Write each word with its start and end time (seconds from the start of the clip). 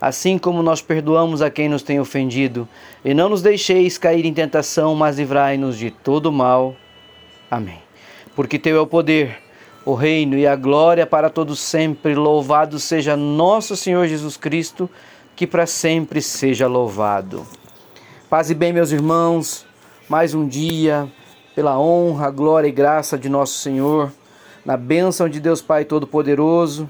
assim 0.00 0.38
como 0.38 0.62
nós 0.62 0.80
perdoamos 0.80 1.42
a 1.42 1.50
quem 1.50 1.68
nos 1.68 1.82
tem 1.82 2.00
ofendido, 2.00 2.66
e 3.04 3.12
não 3.12 3.28
nos 3.28 3.42
deixeis 3.42 3.98
cair 3.98 4.24
em 4.24 4.32
tentação, 4.32 4.94
mas 4.94 5.18
livrai-nos 5.18 5.76
de 5.76 5.90
todo 5.90 6.32
mal. 6.32 6.74
Amém. 7.50 7.78
Porque 8.34 8.58
teu 8.58 8.76
é 8.76 8.80
o 8.80 8.86
poder, 8.86 9.38
o 9.84 9.92
reino 9.94 10.38
e 10.38 10.46
a 10.46 10.56
glória 10.56 11.06
para 11.06 11.28
todos 11.28 11.58
sempre. 11.60 12.14
Louvado 12.14 12.78
seja 12.78 13.16
nosso 13.16 13.76
Senhor 13.76 14.06
Jesus 14.06 14.36
Cristo, 14.36 14.88
que 15.36 15.46
para 15.46 15.66
sempre 15.66 16.22
seja 16.22 16.66
louvado. 16.66 17.46
Paz 18.30 18.50
e 18.50 18.54
bem, 18.54 18.72
meus 18.72 18.92
irmãos, 18.92 19.66
mais 20.08 20.34
um 20.34 20.46
dia, 20.46 21.08
pela 21.54 21.78
honra, 21.78 22.30
glória 22.30 22.68
e 22.68 22.72
graça 22.72 23.18
de 23.18 23.28
nosso 23.28 23.58
Senhor, 23.58 24.12
na 24.64 24.76
bênção 24.76 25.28
de 25.28 25.40
Deus 25.40 25.60
Pai 25.60 25.84
Todo-Poderoso 25.84 26.88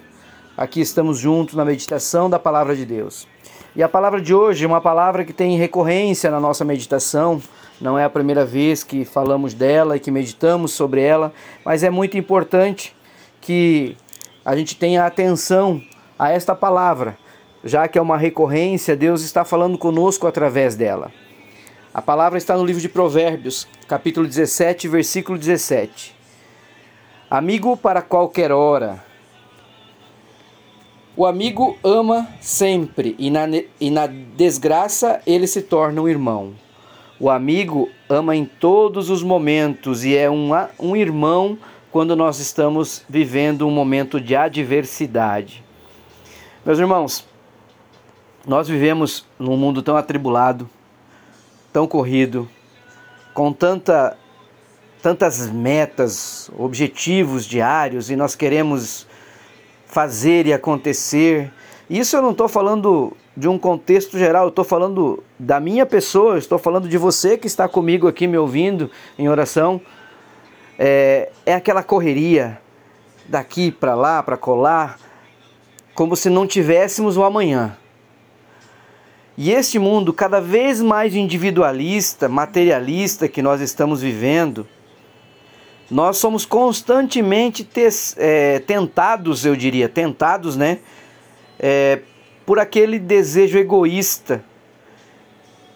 Aqui 0.60 0.82
estamos 0.82 1.19
juntos 1.19 1.55
na 1.55 1.64
meditação 1.64 2.28
da 2.28 2.38
palavra 2.38 2.77
de 2.77 2.84
Deus. 2.84 3.27
E 3.74 3.82
a 3.82 3.88
palavra 3.88 4.20
de 4.20 4.34
hoje 4.34 4.62
é 4.62 4.69
uma 4.69 4.78
palavra 4.83 5.24
que 5.24 5.33
tem 5.33 5.56
recorrência 5.56 6.30
na 6.30 6.38
nossa 6.38 6.66
meditação. 6.66 7.41
Não 7.80 7.98
é 7.98 8.05
a 8.05 8.11
primeira 8.11 8.44
vez 8.44 8.84
que 8.84 9.06
falamos 9.06 9.55
dela 9.55 9.97
e 9.97 10.00
que 10.00 10.11
meditamos 10.11 10.72
sobre 10.72 11.00
ela, 11.00 11.33
mas 11.64 11.83
é 11.83 11.88
muito 11.88 12.19
importante 12.19 12.94
que 13.41 13.97
a 14.44 14.55
gente 14.55 14.77
tenha 14.77 15.06
atenção 15.06 15.83
a 16.19 16.31
esta 16.31 16.55
palavra, 16.55 17.16
já 17.64 17.88
que 17.88 17.98
é 17.98 18.03
uma 18.03 18.19
recorrência, 18.19 18.94
Deus 18.94 19.22
está 19.22 19.47
falando 19.47 19.78
conosco 19.78 20.27
através 20.27 20.77
dela. 20.77 21.11
A 21.94 22.03
palavra 22.03 22.36
está 22.36 22.55
no 22.55 22.66
livro 22.66 22.83
de 22.83 22.88
Provérbios, 22.91 23.66
capítulo 23.88 24.27
17, 24.27 24.88
versículo 24.88 25.38
17. 25.38 26.14
Amigo 27.31 27.78
para 27.78 28.03
qualquer 28.03 28.53
hora, 28.53 29.08
o 31.16 31.27
amigo 31.27 31.77
ama 31.83 32.28
sempre 32.41 33.16
e 33.19 33.30
na, 33.30 33.42
e 33.80 33.91
na 33.91 34.06
desgraça 34.06 35.20
ele 35.27 35.47
se 35.47 35.62
torna 35.62 36.00
um 36.00 36.08
irmão. 36.08 36.55
O 37.19 37.28
amigo 37.28 37.91
ama 38.08 38.34
em 38.34 38.44
todos 38.44 39.11
os 39.11 39.22
momentos 39.22 40.05
e 40.05 40.16
é 40.16 40.31
um, 40.31 40.50
um 40.78 40.97
irmão 40.97 41.58
quando 41.91 42.14
nós 42.14 42.38
estamos 42.38 43.05
vivendo 43.08 43.66
um 43.66 43.70
momento 43.70 44.20
de 44.20 44.36
adversidade. 44.36 45.62
Meus 46.64 46.78
irmãos, 46.78 47.27
nós 48.47 48.69
vivemos 48.69 49.27
num 49.38 49.56
mundo 49.56 49.83
tão 49.83 49.97
atribulado, 49.97 50.70
tão 51.72 51.86
corrido, 51.86 52.48
com 53.34 53.53
tanta, 53.53 54.16
tantas 55.03 55.50
metas, 55.50 56.50
objetivos 56.56 57.44
diários 57.44 58.11
e 58.11 58.16
nós 58.16 58.34
queremos 58.34 59.06
fazer 59.91 60.46
e 60.46 60.52
acontecer. 60.52 61.52
Isso 61.88 62.16
eu 62.16 62.22
não 62.22 62.30
estou 62.30 62.48
falando 62.48 63.16
de 63.36 63.48
um 63.48 63.58
contexto 63.58 64.16
geral, 64.16 64.44
eu 64.44 64.48
estou 64.50 64.64
falando 64.64 65.22
da 65.38 65.58
minha 65.58 65.84
pessoa, 65.84 66.38
estou 66.38 66.58
falando 66.58 66.88
de 66.88 66.97
você 66.97 67.36
que 67.36 67.47
está 67.47 67.69
comigo 67.69 68.06
aqui 68.06 68.27
me 68.27 68.38
ouvindo 68.38 68.91
em 69.19 69.28
oração. 69.28 69.80
É, 70.78 71.30
é 71.44 71.55
aquela 71.55 71.82
correria 71.82 72.60
daqui 73.28 73.70
para 73.70 73.94
lá, 73.94 74.22
para 74.22 74.37
colar, 74.37 74.98
como 75.94 76.16
se 76.16 76.31
não 76.31 76.47
tivéssemos 76.47 77.16
o 77.16 77.25
amanhã. 77.25 77.76
E 79.36 79.50
este 79.50 79.78
mundo 79.78 80.12
cada 80.12 80.41
vez 80.41 80.81
mais 80.81 81.15
individualista, 81.15 82.28
materialista 82.28 83.28
que 83.28 83.42
nós 83.42 83.60
estamos 83.60 84.03
vivendo, 84.03 84.66
nós 85.91 86.19
somos 86.19 86.47
constantemente 86.47 87.65
tes, 87.65 88.15
é, 88.17 88.61
tentados, 88.61 89.45
eu 89.45 89.56
diria, 89.56 89.89
tentados, 89.89 90.56
né? 90.56 90.78
É, 91.59 92.01
por 92.47 92.59
aquele 92.59 92.99
desejo 92.99 93.59
egoísta 93.59 94.45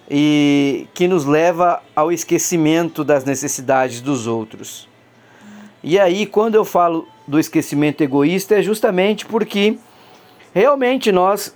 e 0.08 0.86
que 0.94 1.08
nos 1.08 1.24
leva 1.24 1.82
ao 1.96 2.12
esquecimento 2.12 3.02
das 3.02 3.24
necessidades 3.24 4.00
dos 4.00 4.26
outros. 4.26 4.88
E 5.82 5.98
aí, 5.98 6.26
quando 6.26 6.54
eu 6.54 6.64
falo 6.64 7.08
do 7.26 7.38
esquecimento 7.38 8.02
egoísta, 8.02 8.56
é 8.56 8.62
justamente 8.62 9.26
porque 9.26 9.78
realmente 10.54 11.10
nós 11.10 11.54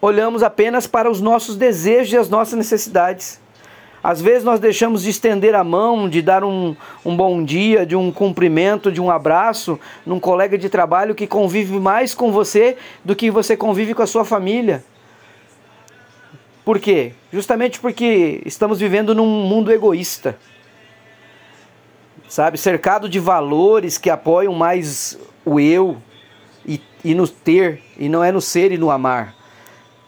olhamos 0.00 0.42
apenas 0.42 0.86
para 0.86 1.10
os 1.10 1.20
nossos 1.20 1.56
desejos 1.56 2.12
e 2.12 2.16
as 2.16 2.28
nossas 2.28 2.54
necessidades. 2.54 3.40
Às 4.02 4.20
vezes 4.20 4.42
nós 4.42 4.58
deixamos 4.58 5.02
de 5.02 5.10
estender 5.10 5.54
a 5.54 5.62
mão, 5.62 6.08
de 6.08 6.20
dar 6.20 6.42
um, 6.42 6.74
um 7.04 7.16
bom 7.16 7.44
dia, 7.44 7.86
de 7.86 7.94
um 7.94 8.10
cumprimento, 8.10 8.90
de 8.90 9.00
um 9.00 9.10
abraço 9.10 9.78
num 10.04 10.18
colega 10.18 10.58
de 10.58 10.68
trabalho 10.68 11.14
que 11.14 11.26
convive 11.26 11.78
mais 11.78 12.12
com 12.12 12.32
você 12.32 12.76
do 13.04 13.14
que 13.14 13.30
você 13.30 13.56
convive 13.56 13.94
com 13.94 14.02
a 14.02 14.06
sua 14.06 14.24
família. 14.24 14.84
Por 16.64 16.80
quê? 16.80 17.12
Justamente 17.32 17.78
porque 17.78 18.42
estamos 18.44 18.80
vivendo 18.80 19.14
num 19.14 19.26
mundo 19.26 19.70
egoísta. 19.72 20.36
Sabe? 22.28 22.58
Cercado 22.58 23.08
de 23.08 23.20
valores 23.20 23.98
que 23.98 24.10
apoiam 24.10 24.54
mais 24.54 25.18
o 25.44 25.60
eu 25.60 25.96
e, 26.66 26.80
e 27.04 27.14
no 27.14 27.28
ter, 27.28 27.80
e 27.96 28.08
não 28.08 28.22
é 28.24 28.32
no 28.32 28.40
ser 28.40 28.72
e 28.72 28.78
no 28.78 28.90
amar. 28.90 29.34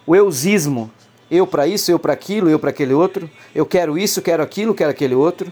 O 0.07 0.17
eusismo, 0.17 0.91
eu 1.35 1.47
para 1.47 1.67
isso, 1.67 1.91
eu 1.91 1.99
para 1.99 2.13
aquilo, 2.13 2.49
eu 2.49 2.59
para 2.59 2.71
aquele 2.71 2.95
outro, 2.95 3.29
eu 3.55 3.67
quero 3.67 3.99
isso, 3.99 4.23
quero 4.23 4.43
aquilo, 4.43 4.75
quero 4.75 4.91
aquele 4.91 5.15
outro. 5.15 5.51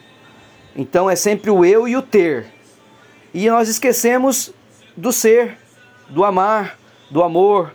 Então 0.76 1.08
é 1.08 1.16
sempre 1.16 1.50
o 1.50 1.64
eu 1.64 1.86
e 1.86 1.96
o 1.96 2.02
ter. 2.02 2.46
E 3.34 3.48
nós 3.48 3.68
esquecemos 3.68 4.52
do 4.96 5.12
ser, 5.12 5.56
do 6.08 6.24
amar, 6.24 6.78
do 7.10 7.22
amor. 7.22 7.72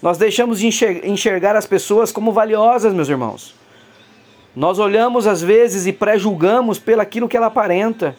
Nós 0.00 0.18
deixamos 0.18 0.60
de 0.60 0.66
enxergar 1.04 1.56
as 1.56 1.66
pessoas 1.66 2.12
como 2.12 2.32
valiosas, 2.32 2.92
meus 2.92 3.08
irmãos. 3.08 3.54
Nós 4.54 4.78
olhamos 4.78 5.26
às 5.26 5.42
vezes 5.42 5.86
e 5.86 5.92
pré-julgamos 5.92 6.78
pelaquilo 6.78 7.28
que 7.28 7.36
ela 7.36 7.46
aparenta. 7.46 8.16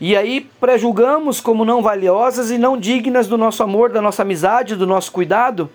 E 0.00 0.16
aí 0.16 0.48
pré-julgamos 0.60 1.40
como 1.40 1.64
não 1.64 1.82
valiosas 1.82 2.50
e 2.50 2.58
não 2.58 2.76
dignas 2.76 3.26
do 3.26 3.38
nosso 3.38 3.62
amor, 3.62 3.90
da 3.90 4.02
nossa 4.02 4.22
amizade, 4.22 4.76
do 4.76 4.86
nosso 4.86 5.10
cuidado. 5.10 5.70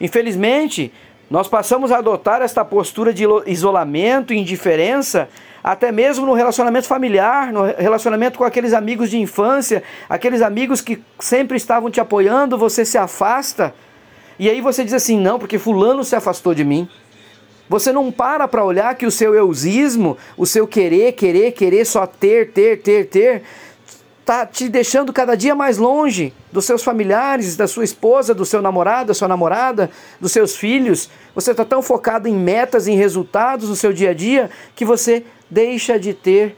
Infelizmente, 0.00 0.92
nós 1.30 1.46
passamos 1.46 1.92
a 1.92 1.98
adotar 1.98 2.42
esta 2.42 2.64
postura 2.64 3.14
de 3.14 3.24
isolamento 3.46 4.34
e 4.34 4.36
indiferença, 4.36 5.28
até 5.62 5.92
mesmo 5.92 6.26
no 6.26 6.34
relacionamento 6.34 6.88
familiar, 6.88 7.52
no 7.52 7.62
relacionamento 7.66 8.36
com 8.36 8.42
aqueles 8.42 8.72
amigos 8.72 9.08
de 9.08 9.16
infância, 9.16 9.84
aqueles 10.08 10.42
amigos 10.42 10.80
que 10.80 11.00
sempre 11.20 11.56
estavam 11.56 11.88
te 11.88 12.00
apoiando, 12.00 12.58
você 12.58 12.84
se 12.84 12.98
afasta. 12.98 13.72
E 14.40 14.50
aí 14.50 14.60
você 14.60 14.82
diz 14.82 14.92
assim: 14.92 15.20
não, 15.20 15.38
porque 15.38 15.56
Fulano 15.56 16.02
se 16.02 16.16
afastou 16.16 16.52
de 16.52 16.64
mim. 16.64 16.88
Você 17.68 17.92
não 17.92 18.10
para 18.10 18.48
para 18.48 18.64
olhar 18.64 18.96
que 18.96 19.06
o 19.06 19.10
seu 19.12 19.32
eusismo, 19.32 20.18
o 20.36 20.44
seu 20.44 20.66
querer, 20.66 21.12
querer, 21.12 21.52
querer 21.52 21.84
só 21.84 22.04
ter, 22.04 22.50
ter, 22.50 22.82
ter, 22.82 23.06
ter, 23.06 23.42
está 24.30 24.46
te 24.46 24.68
deixando 24.68 25.12
cada 25.12 25.36
dia 25.36 25.56
mais 25.56 25.76
longe 25.76 26.32
dos 26.52 26.64
seus 26.64 26.84
familiares, 26.84 27.56
da 27.56 27.66
sua 27.66 27.82
esposa, 27.82 28.32
do 28.32 28.46
seu 28.46 28.62
namorado, 28.62 29.08
da 29.08 29.14
sua 29.14 29.26
namorada, 29.26 29.90
dos 30.20 30.30
seus 30.30 30.54
filhos. 30.54 31.10
Você 31.34 31.50
está 31.50 31.64
tão 31.64 31.82
focado 31.82 32.28
em 32.28 32.34
metas, 32.36 32.86
em 32.86 32.94
resultados 32.94 33.68
no 33.68 33.74
seu 33.74 33.92
dia 33.92 34.10
a 34.10 34.14
dia, 34.14 34.48
que 34.76 34.84
você 34.84 35.24
deixa 35.50 35.98
de 35.98 36.14
ter 36.14 36.56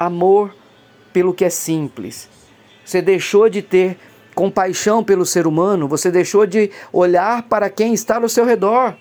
amor 0.00 0.52
pelo 1.12 1.32
que 1.32 1.44
é 1.44 1.48
simples. 1.48 2.28
Você 2.84 3.00
deixou 3.00 3.48
de 3.48 3.62
ter 3.62 3.96
compaixão 4.34 5.04
pelo 5.04 5.24
ser 5.24 5.46
humano, 5.46 5.86
você 5.86 6.10
deixou 6.10 6.44
de 6.44 6.72
olhar 6.92 7.44
para 7.44 7.70
quem 7.70 7.94
está 7.94 8.16
ao 8.16 8.28
seu 8.28 8.44
redor. 8.44 8.96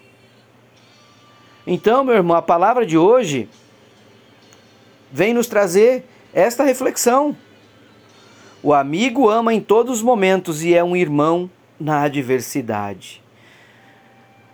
Então, 1.65 2.03
meu 2.03 2.13
irmão, 2.13 2.38
a 2.38 2.41
palavra 2.41 2.85
de 2.85 3.00
hoje 3.00 3.50
vem 5.12 5.33
nos 5.33 5.47
trazer 5.47 6.06
esta 6.31 6.63
reflexão. 6.63 7.35
O 8.63 8.75
amigo 8.75 9.27
ama 9.27 9.51
em 9.53 9.59
todos 9.59 9.97
os 9.97 10.03
momentos 10.03 10.63
e 10.63 10.75
é 10.75 10.83
um 10.83 10.95
irmão 10.95 11.49
na 11.79 12.03
adversidade. 12.03 13.23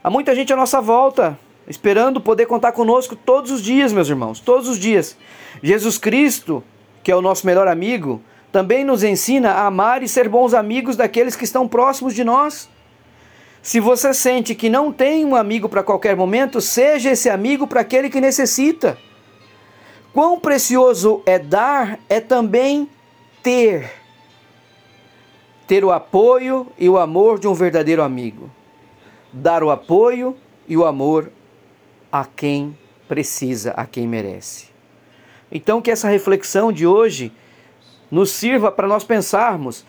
Há 0.02 0.10
muita 0.10 0.34
gente 0.34 0.54
à 0.54 0.56
nossa 0.56 0.80
volta, 0.80 1.38
esperando 1.68 2.22
poder 2.22 2.46
contar 2.46 2.72
conosco 2.72 3.18
todos 3.18 3.52
os 3.52 3.62
dias, 3.62 3.92
meus 3.92 4.08
irmãos, 4.08 4.40
todos 4.40 4.70
os 4.70 4.80
dias. 4.80 5.18
Jesus 5.62 5.98
Cristo, 5.98 6.64
que 7.04 7.12
é 7.12 7.16
o 7.18 7.22
nosso 7.22 7.46
melhor 7.46 7.68
amigo, 7.68 8.22
também 8.50 8.86
nos 8.86 9.04
ensina 9.04 9.52
a 9.52 9.66
amar 9.66 10.02
e 10.02 10.08
ser 10.08 10.30
bons 10.30 10.54
amigos 10.54 10.96
daqueles 10.96 11.36
que 11.36 11.44
estão 11.44 11.68
próximos 11.68 12.16
de 12.16 12.24
nós. 12.24 12.70
Se 13.62 13.82
você 13.82 14.14
sente 14.14 14.56
que 14.56 14.70
não 14.70 14.90
tem 14.90 15.26
um 15.26 15.36
amigo 15.36 15.68
para 15.68 15.84
qualquer 15.84 16.16
momento, 16.16 16.62
seja 16.62 17.12
esse 17.12 17.30
amigo 17.30 17.68
para 17.68 17.82
aquele 17.82 18.10
que 18.10 18.22
necessita. 18.22 18.98
Quão 20.14 20.40
precioso 20.40 21.22
é 21.26 21.38
dar, 21.38 22.00
é 22.08 22.22
também 22.22 22.90
ter. 23.48 23.90
Ter 25.66 25.86
o 25.86 25.92
apoio 25.92 26.68
e 26.78 26.90
o 26.90 26.98
amor 26.98 27.40
de 27.40 27.48
um 27.48 27.54
verdadeiro 27.54 28.04
amigo. 28.04 28.52
Dar 29.32 29.64
o 29.64 29.72
apoio 29.72 30.36
e 30.68 30.76
o 30.76 30.86
amor 30.86 31.32
a 32.12 32.26
quem 32.26 32.78
precisa, 33.08 33.72
a 33.72 33.86
quem 33.86 34.06
merece. 34.06 34.68
Então, 35.50 35.82
que 35.82 35.90
essa 35.90 36.10
reflexão 36.10 36.74
de 36.74 36.86
hoje 36.86 37.32
nos 38.12 38.32
sirva 38.32 38.70
para 38.70 38.86
nós 38.86 39.06
pensarmos 39.06 39.86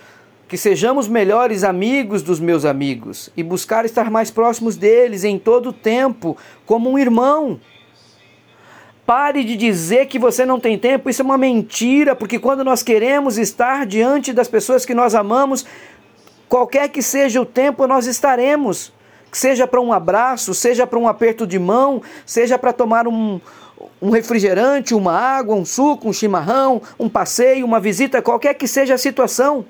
que 0.46 0.56
sejamos 0.56 1.08
melhores 1.08 1.64
amigos 1.64 2.22
dos 2.22 2.38
meus 2.38 2.64
amigos 2.64 3.28
e 3.37 3.43
buscar 3.43 3.84
estar 3.84 4.08
mais 4.08 4.31
próximos 4.31 4.76
deles 4.76 5.25
em 5.25 5.37
todo 5.37 5.70
o 5.70 5.72
tempo, 5.72 6.37
como 6.64 6.88
um 6.88 6.96
irmão. 6.96 7.61
Pare 9.08 9.43
de 9.43 9.56
dizer 9.56 10.05
que 10.05 10.19
você 10.19 10.44
não 10.44 10.60
tem 10.60 10.78
tempo, 10.78 11.08
isso 11.08 11.22
é 11.22 11.25
uma 11.25 11.38
mentira, 11.38 12.14
porque 12.14 12.38
quando 12.38 12.62
nós 12.62 12.82
queremos 12.82 13.38
estar 13.38 13.87
diante 13.87 14.34
das 14.34 14.49
pessoas 14.49 14.84
que 14.84 14.93
nós 14.93 15.14
amamos, 15.14 15.64
qualquer 16.46 16.90
que 16.90 17.00
seja 17.00 17.40
o 17.40 17.46
tempo, 17.46 17.87
nós 17.87 18.06
estaremos. 18.06 18.93
Seja 19.32 19.66
para 19.66 19.81
um 19.81 19.94
abraço, 19.94 20.52
seja 20.52 20.87
para 20.87 20.99
um 20.99 21.08
aperto 21.08 21.46
de 21.46 21.58
mão, 21.58 22.02
seja 22.26 22.58
para 22.58 22.70
tomar 22.70 23.08
um, 23.08 23.40
um 24.02 24.10
refrigerante, 24.10 24.94
uma 24.94 25.14
água, 25.14 25.56
um 25.56 25.64
suco, 25.64 26.06
um 26.06 26.12
chimarrão, 26.12 26.82
um 27.00 27.08
passeio, 27.08 27.64
uma 27.64 27.81
visita, 27.81 28.20
qualquer 28.20 28.52
que 28.52 28.69
seja 28.69 28.93
a 28.93 28.99
situação. 28.99 29.64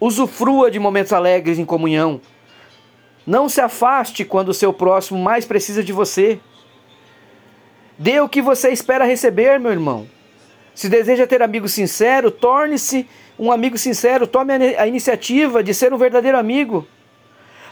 Usufrua 0.00 0.72
de 0.72 0.80
momentos 0.80 1.12
alegres 1.12 1.56
em 1.56 1.64
comunhão. 1.64 2.20
Não 3.24 3.48
se 3.48 3.60
afaste 3.60 4.24
quando 4.24 4.48
o 4.48 4.54
seu 4.54 4.72
próximo 4.72 5.20
mais 5.20 5.44
precisa 5.44 5.84
de 5.84 5.92
você. 5.92 6.40
Dê 8.00 8.18
o 8.18 8.30
que 8.30 8.40
você 8.40 8.70
espera 8.70 9.04
receber, 9.04 9.60
meu 9.60 9.70
irmão. 9.70 10.08
Se 10.74 10.88
deseja 10.88 11.26
ter 11.26 11.42
amigo 11.42 11.68
sincero, 11.68 12.30
torne-se 12.30 13.06
um 13.38 13.52
amigo 13.52 13.76
sincero, 13.76 14.26
tome 14.26 14.54
a 14.54 14.86
iniciativa 14.86 15.62
de 15.62 15.74
ser 15.74 15.92
um 15.92 15.98
verdadeiro 15.98 16.38
amigo. 16.38 16.88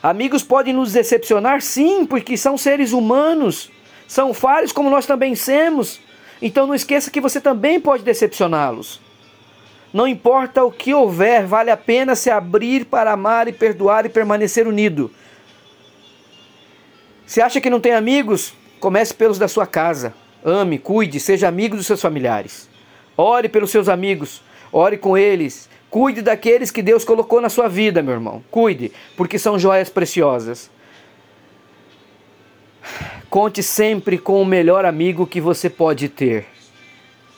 Amigos 0.02 0.42
podem 0.42 0.74
nos 0.74 0.92
decepcionar, 0.92 1.62
sim, 1.62 2.04
porque 2.04 2.36
são 2.36 2.58
seres 2.58 2.92
humanos, 2.92 3.70
são 4.06 4.34
falhos 4.34 4.70
como 4.70 4.90
nós 4.90 5.06
também 5.06 5.34
somos. 5.34 5.98
Então 6.42 6.66
não 6.66 6.74
esqueça 6.74 7.10
que 7.10 7.22
você 7.22 7.40
também 7.40 7.80
pode 7.80 8.04
decepcioná-los. 8.04 9.00
Não 9.94 10.06
importa 10.06 10.62
o 10.62 10.70
que 10.70 10.92
houver, 10.92 11.46
vale 11.46 11.70
a 11.70 11.76
pena 11.76 12.14
se 12.14 12.28
abrir 12.28 12.84
para 12.84 13.12
amar 13.12 13.48
e 13.48 13.52
perdoar 13.54 14.04
e 14.04 14.10
permanecer 14.10 14.68
unido. 14.68 15.10
Se 17.24 17.40
acha 17.40 17.62
que 17.62 17.70
não 17.70 17.80
tem 17.80 17.94
amigos? 17.94 18.57
Comece 18.80 19.14
pelos 19.14 19.38
da 19.38 19.48
sua 19.48 19.66
casa. 19.66 20.14
Ame, 20.44 20.78
cuide, 20.78 21.18
seja 21.18 21.48
amigo 21.48 21.76
dos 21.76 21.86
seus 21.86 22.00
familiares. 22.00 22.68
Ore 23.16 23.48
pelos 23.48 23.70
seus 23.70 23.88
amigos, 23.88 24.42
ore 24.72 24.96
com 24.96 25.18
eles. 25.18 25.68
Cuide 25.90 26.22
daqueles 26.22 26.70
que 26.70 26.82
Deus 26.82 27.04
colocou 27.04 27.40
na 27.40 27.48
sua 27.48 27.68
vida, 27.68 28.02
meu 28.02 28.14
irmão. 28.14 28.44
Cuide, 28.50 28.92
porque 29.16 29.38
são 29.38 29.58
joias 29.58 29.88
preciosas. 29.88 30.70
Conte 33.28 33.62
sempre 33.62 34.16
com 34.16 34.40
o 34.40 34.46
melhor 34.46 34.84
amigo 34.84 35.26
que 35.26 35.40
você 35.40 35.68
pode 35.68 36.08
ter: 36.08 36.46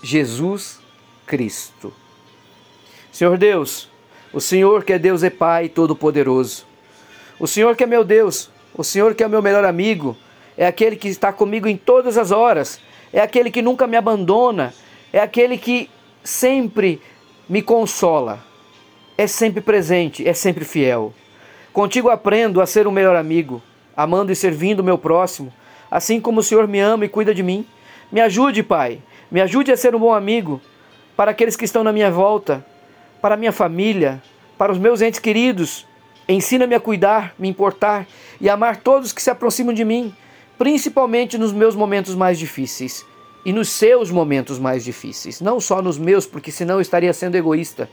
Jesus 0.02 0.78
Cristo. 1.26 1.92
Senhor 3.10 3.36
Deus, 3.36 3.88
o 4.32 4.40
Senhor 4.40 4.84
que 4.84 4.92
é 4.92 4.98
Deus 4.98 5.22
é 5.22 5.30
Pai 5.30 5.68
Todo-Poderoso, 5.68 6.64
o 7.38 7.46
Senhor 7.46 7.74
que 7.74 7.84
é 7.84 7.86
meu 7.86 8.04
Deus, 8.04 8.50
o 8.74 8.84
Senhor 8.84 9.14
que 9.14 9.24
é 9.24 9.28
meu 9.28 9.42
melhor 9.42 9.64
amigo, 9.64 10.16
é 10.56 10.66
aquele 10.66 10.96
que 10.96 11.08
está 11.08 11.32
comigo 11.32 11.68
em 11.68 11.76
todas 11.76 12.18
as 12.18 12.30
horas, 12.30 12.80
é 13.12 13.20
aquele 13.20 13.50
que 13.50 13.62
nunca 13.62 13.86
me 13.86 13.96
abandona, 13.96 14.72
é 15.12 15.18
aquele 15.18 15.58
que 15.58 15.90
sempre 16.22 17.00
me 17.48 17.62
consola, 17.62 18.44
é 19.16 19.26
sempre 19.26 19.60
presente, 19.60 20.26
é 20.26 20.32
sempre 20.32 20.64
fiel. 20.64 21.12
Contigo 21.72 22.10
aprendo 22.10 22.60
a 22.60 22.66
ser 22.66 22.86
o 22.86 22.92
melhor 22.92 23.16
amigo, 23.16 23.62
amando 23.96 24.32
e 24.32 24.36
servindo 24.36 24.80
o 24.80 24.84
meu 24.84 24.98
próximo, 24.98 25.52
assim 25.90 26.20
como 26.20 26.40
o 26.40 26.42
Senhor 26.42 26.66
me 26.68 26.80
ama 26.80 27.04
e 27.04 27.08
cuida 27.08 27.34
de 27.34 27.42
mim. 27.42 27.66
Me 28.10 28.20
ajude, 28.20 28.62
Pai, 28.62 29.00
me 29.30 29.40
ajude 29.40 29.70
a 29.70 29.76
ser 29.76 29.94
um 29.94 29.98
bom 29.98 30.12
amigo 30.12 30.60
para 31.16 31.30
aqueles 31.30 31.56
que 31.56 31.64
estão 31.64 31.84
na 31.84 31.92
minha 31.92 32.10
volta, 32.10 32.64
para 33.20 33.34
a 33.34 33.38
minha 33.38 33.52
família, 33.52 34.22
para 34.56 34.72
os 34.72 34.78
meus 34.78 35.00
entes 35.00 35.20
queridos. 35.20 35.86
Ensina-me 36.28 36.74
a 36.74 36.80
cuidar, 36.80 37.34
me 37.38 37.48
importar 37.48 38.06
e 38.40 38.48
amar 38.48 38.78
todos 38.78 39.12
que 39.12 39.22
se 39.22 39.30
aproximam 39.30 39.74
de 39.74 39.84
mim, 39.84 40.14
principalmente 40.60 41.38
nos 41.38 41.54
meus 41.54 41.74
momentos 41.74 42.14
mais 42.14 42.38
difíceis 42.38 43.06
e 43.46 43.50
nos 43.50 43.70
seus 43.70 44.10
momentos 44.10 44.58
mais 44.58 44.84
difíceis, 44.84 45.40
não 45.40 45.58
só 45.58 45.80
nos 45.80 45.96
meus, 45.96 46.26
porque 46.26 46.52
senão 46.52 46.74
eu 46.74 46.82
estaria 46.82 47.14
sendo 47.14 47.34
egoísta. 47.34 47.88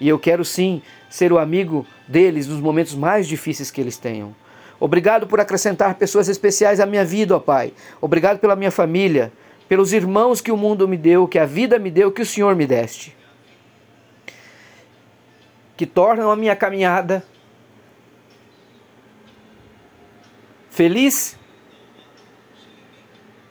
E 0.00 0.08
eu 0.08 0.18
quero 0.18 0.44
sim 0.44 0.82
ser 1.08 1.32
o 1.32 1.38
amigo 1.38 1.86
deles 2.08 2.48
nos 2.48 2.60
momentos 2.60 2.96
mais 2.96 3.28
difíceis 3.28 3.70
que 3.70 3.80
eles 3.80 3.96
tenham. 3.96 4.34
Obrigado 4.80 5.28
por 5.28 5.38
acrescentar 5.38 5.94
pessoas 5.94 6.28
especiais 6.28 6.80
à 6.80 6.86
minha 6.86 7.04
vida, 7.04 7.36
ó 7.36 7.38
Pai. 7.38 7.72
Obrigado 8.00 8.40
pela 8.40 8.56
minha 8.56 8.72
família, 8.72 9.32
pelos 9.68 9.92
irmãos 9.92 10.40
que 10.40 10.50
o 10.50 10.56
mundo 10.56 10.88
me 10.88 10.96
deu, 10.96 11.28
que 11.28 11.38
a 11.38 11.46
vida 11.46 11.78
me 11.78 11.92
deu, 11.92 12.10
que 12.10 12.22
o 12.22 12.26
Senhor 12.26 12.56
me 12.56 12.66
deste 12.66 13.16
que 15.76 15.86
tornam 15.86 16.28
a 16.28 16.34
minha 16.34 16.56
caminhada 16.56 17.22
feliz 20.70 21.38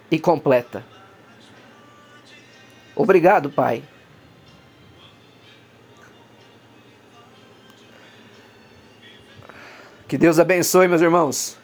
e 0.10 0.20
completa. 0.20 0.86
Obrigado, 2.96 3.50
Pai. 3.50 3.84
Que 10.08 10.18
Deus 10.18 10.40
abençoe, 10.40 10.88
meus 10.88 11.02
irmãos. 11.02 11.58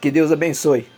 Que 0.00 0.10
Deus 0.10 0.30
abençoe. 0.30 0.91